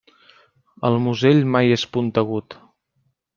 [0.89, 2.59] El musell mai és puntegut.